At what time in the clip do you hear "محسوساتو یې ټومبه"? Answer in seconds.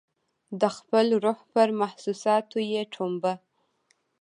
1.79-3.33